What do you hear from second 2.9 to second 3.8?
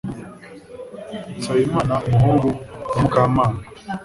wa mukamana